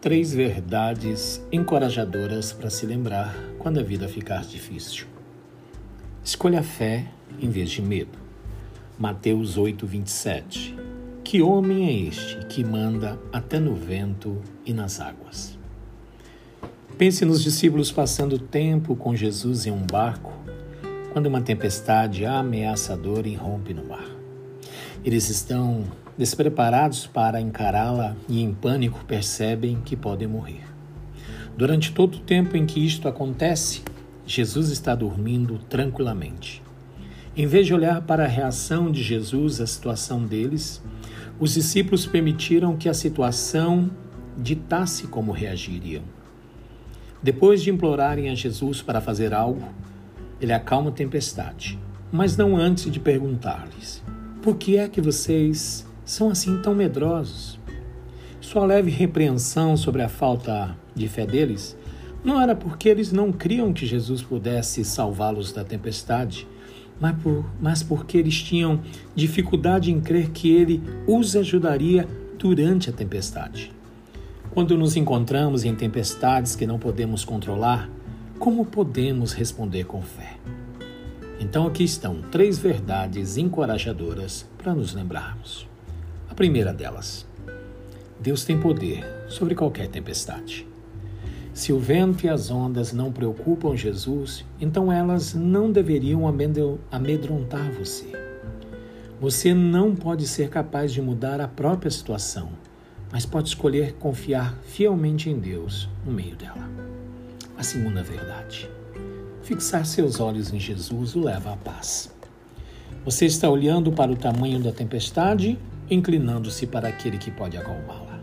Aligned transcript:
Três 0.00 0.32
verdades 0.32 1.44
encorajadoras 1.50 2.52
para 2.52 2.70
se 2.70 2.86
lembrar 2.86 3.34
quando 3.58 3.80
a 3.80 3.82
vida 3.82 4.06
ficar 4.06 4.44
difícil. 4.44 5.06
Escolha 6.22 6.60
a 6.60 6.62
fé 6.62 7.08
em 7.40 7.50
vez 7.50 7.70
de 7.70 7.82
medo. 7.82 8.16
Mateus 8.96 9.58
8, 9.58 9.84
27. 9.84 10.76
Que 11.24 11.42
homem 11.42 11.86
é 11.88 12.08
este 12.08 12.46
que 12.46 12.62
manda 12.62 13.18
até 13.32 13.58
no 13.58 13.74
vento 13.74 14.40
e 14.64 14.72
nas 14.72 15.00
águas? 15.00 15.55
Pense 16.98 17.26
nos 17.26 17.42
discípulos 17.42 17.92
passando 17.92 18.38
tempo 18.38 18.96
com 18.96 19.14
Jesus 19.14 19.66
em 19.66 19.70
um 19.70 19.84
barco, 19.84 20.32
quando 21.12 21.26
uma 21.26 21.42
tempestade 21.42 22.24
ameaçadora 22.24 23.28
irrompe 23.28 23.74
no 23.74 23.84
mar. 23.84 24.06
Eles 25.04 25.28
estão 25.28 25.84
despreparados 26.16 27.06
para 27.06 27.38
encará-la 27.38 28.16
e, 28.26 28.40
em 28.40 28.54
pânico, 28.54 29.04
percebem 29.04 29.78
que 29.84 29.94
podem 29.94 30.26
morrer. 30.26 30.62
Durante 31.54 31.92
todo 31.92 32.14
o 32.14 32.20
tempo 32.20 32.56
em 32.56 32.64
que 32.64 32.80
isto 32.80 33.06
acontece, 33.06 33.82
Jesus 34.26 34.70
está 34.70 34.94
dormindo 34.94 35.58
tranquilamente. 35.68 36.62
Em 37.36 37.46
vez 37.46 37.66
de 37.66 37.74
olhar 37.74 38.00
para 38.06 38.24
a 38.24 38.28
reação 38.28 38.90
de 38.90 39.02
Jesus 39.02 39.60
à 39.60 39.66
situação 39.66 40.24
deles, 40.24 40.82
os 41.38 41.52
discípulos 41.52 42.06
permitiram 42.06 42.74
que 42.74 42.88
a 42.88 42.94
situação 42.94 43.90
ditasse 44.38 45.06
como 45.08 45.30
reagiriam. 45.30 46.15
Depois 47.26 47.60
de 47.60 47.70
implorarem 47.70 48.30
a 48.30 48.36
Jesus 48.36 48.80
para 48.80 49.00
fazer 49.00 49.34
algo, 49.34 49.68
ele 50.40 50.52
acalma 50.52 50.90
a 50.90 50.92
tempestade, 50.92 51.76
mas 52.12 52.36
não 52.36 52.56
antes 52.56 52.88
de 52.88 53.00
perguntar-lhes: 53.00 54.00
Por 54.40 54.56
que 54.56 54.76
é 54.76 54.86
que 54.86 55.00
vocês 55.00 55.84
são 56.04 56.30
assim 56.30 56.62
tão 56.62 56.72
medrosos? 56.72 57.58
Sua 58.40 58.64
leve 58.64 58.92
repreensão 58.92 59.76
sobre 59.76 60.02
a 60.02 60.08
falta 60.08 60.76
de 60.94 61.08
fé 61.08 61.26
deles 61.26 61.76
não 62.24 62.40
era 62.40 62.54
porque 62.54 62.88
eles 62.88 63.10
não 63.10 63.32
criam 63.32 63.72
que 63.72 63.84
Jesus 63.84 64.22
pudesse 64.22 64.84
salvá-los 64.84 65.50
da 65.50 65.64
tempestade, 65.64 66.46
mas, 67.00 67.20
por, 67.20 67.44
mas 67.60 67.82
porque 67.82 68.18
eles 68.18 68.40
tinham 68.40 68.80
dificuldade 69.16 69.90
em 69.90 70.00
crer 70.00 70.30
que 70.30 70.48
ele 70.54 70.80
os 71.08 71.34
ajudaria 71.34 72.06
durante 72.38 72.88
a 72.88 72.92
tempestade. 72.92 73.74
Quando 74.50 74.76
nos 74.76 74.96
encontramos 74.96 75.64
em 75.64 75.74
tempestades 75.74 76.56
que 76.56 76.66
não 76.66 76.78
podemos 76.78 77.24
controlar, 77.24 77.88
como 78.38 78.64
podemos 78.64 79.32
responder 79.32 79.84
com 79.84 80.00
fé? 80.02 80.36
Então 81.38 81.66
aqui 81.66 81.84
estão 81.84 82.22
três 82.30 82.58
verdades 82.58 83.36
encorajadoras 83.36 84.46
para 84.58 84.74
nos 84.74 84.94
lembrarmos 84.94 85.66
primeira 86.36 86.70
delas, 86.70 87.26
Deus 88.20 88.44
tem 88.44 88.60
poder 88.60 89.02
sobre 89.26 89.54
qualquer 89.54 89.88
tempestade. 89.88 90.68
Se 91.54 91.72
o 91.72 91.78
vento 91.78 92.26
e 92.26 92.28
as 92.28 92.50
ondas 92.50 92.92
não 92.92 93.10
preocupam 93.10 93.74
Jesus, 93.74 94.44
então 94.60 94.92
elas 94.92 95.32
não 95.32 95.72
deveriam 95.72 96.24
amedrontar 96.92 97.72
você. 97.72 98.12
Você 99.18 99.54
não 99.54 99.96
pode 99.96 100.26
ser 100.26 100.50
capaz 100.50 100.92
de 100.92 101.00
mudar 101.00 101.40
a 101.40 101.48
própria 101.48 101.90
situação, 101.90 102.50
mas 103.10 103.26
pode 103.26 103.48
escolher 103.48 103.94
confiar 103.94 104.56
fielmente 104.64 105.30
em 105.30 105.38
Deus 105.38 105.88
no 106.04 106.12
meio 106.12 106.36
dela. 106.36 106.68
A 107.56 107.62
segunda 107.62 108.02
verdade: 108.02 108.68
fixar 109.42 109.84
seus 109.86 110.20
olhos 110.20 110.52
em 110.52 110.58
Jesus 110.58 111.14
o 111.14 111.20
leva 111.20 111.52
à 111.52 111.56
paz. 111.56 112.14
Você 113.04 113.26
está 113.26 113.48
olhando 113.48 113.92
para 113.92 114.10
o 114.10 114.16
tamanho 114.16 114.60
da 114.60 114.72
tempestade 114.72 115.58
inclinando-se 115.90 116.66
para 116.66 116.88
aquele 116.88 117.18
que 117.18 117.30
pode 117.30 117.56
acalmá-la. 117.56 118.20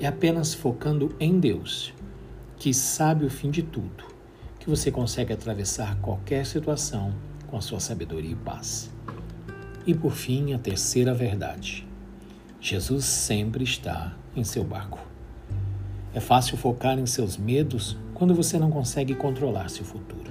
É 0.00 0.06
apenas 0.06 0.54
focando 0.54 1.14
em 1.20 1.38
Deus, 1.38 1.92
que 2.56 2.72
sabe 2.74 3.24
o 3.24 3.30
fim 3.30 3.50
de 3.50 3.62
tudo, 3.62 4.04
que 4.58 4.68
você 4.68 4.90
consegue 4.90 5.32
atravessar 5.32 5.96
qualquer 6.00 6.44
situação 6.44 7.14
com 7.46 7.56
a 7.56 7.60
sua 7.60 7.80
sabedoria 7.80 8.32
e 8.32 8.36
paz. 8.36 8.90
E 9.86 9.94
por 9.94 10.12
fim, 10.12 10.52
a 10.52 10.58
terceira 10.58 11.14
verdade: 11.14 11.86
Jesus 12.60 13.06
sempre 13.06 13.64
está 13.64 14.14
em 14.36 14.44
seu 14.44 14.62
barco. 14.62 15.00
É 16.12 16.20
fácil 16.20 16.56
focar 16.56 16.98
em 16.98 17.06
seus 17.06 17.36
medos 17.36 17.96
quando 18.12 18.34
você 18.34 18.58
não 18.58 18.70
consegue 18.70 19.14
controlar 19.14 19.70
seu 19.70 19.84
futuro. 19.84 20.30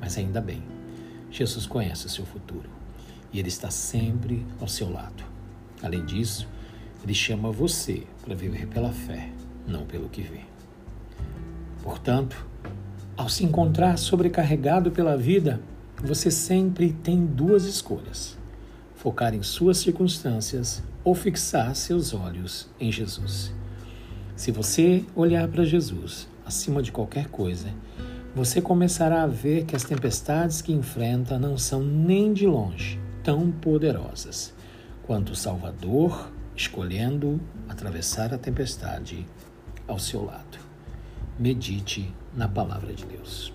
Mas 0.00 0.18
ainda 0.18 0.40
bem, 0.40 0.62
Jesus 1.30 1.66
conhece 1.66 2.06
o 2.06 2.10
seu 2.10 2.26
futuro 2.26 2.68
e 3.32 3.38
Ele 3.38 3.48
está 3.48 3.70
sempre 3.70 4.44
ao 4.60 4.68
seu 4.68 4.90
lado. 4.90 5.24
Além 5.82 6.04
disso, 6.04 6.46
ele 7.02 7.14
chama 7.14 7.50
você 7.50 8.02
para 8.24 8.34
viver 8.34 8.66
pela 8.66 8.92
fé, 8.92 9.30
não 9.66 9.86
pelo 9.86 10.08
que 10.08 10.22
vê. 10.22 10.40
Portanto, 11.82 12.46
ao 13.16 13.28
se 13.28 13.44
encontrar 13.44 13.96
sobrecarregado 13.96 14.90
pela 14.90 15.16
vida, 15.16 15.60
você 16.02 16.30
sempre 16.30 16.92
tem 16.92 17.24
duas 17.24 17.64
escolhas: 17.64 18.36
focar 18.98 19.32
em 19.32 19.44
suas 19.44 19.78
circunstâncias 19.78 20.82
ou 21.04 21.14
fixar 21.14 21.74
seus 21.76 22.12
olhos 22.12 22.68
em 22.80 22.90
Jesus. 22.90 23.54
Se 24.34 24.50
você 24.50 25.04
olhar 25.14 25.46
para 25.46 25.64
Jesus 25.64 26.28
acima 26.44 26.82
de 26.82 26.90
qualquer 26.90 27.28
coisa, 27.28 27.68
você 28.34 28.60
começará 28.60 29.22
a 29.22 29.26
ver 29.26 29.64
que 29.64 29.76
as 29.76 29.84
tempestades 29.84 30.60
que 30.60 30.72
enfrenta 30.72 31.38
não 31.38 31.56
são 31.56 31.80
nem 31.80 32.32
de 32.32 32.46
longe 32.46 33.00
tão 33.22 33.52
poderosas 33.52 34.52
quanto 35.06 35.32
o 35.32 35.36
Salvador, 35.36 36.30
escolhendo 36.56 37.40
atravessar 37.68 38.34
a 38.34 38.38
tempestade 38.38 39.24
ao 39.86 39.98
seu 39.98 40.24
lado. 40.24 40.58
Medite 41.38 42.12
na 42.34 42.48
palavra 42.48 42.92
de 42.92 43.06
Deus. 43.06 43.52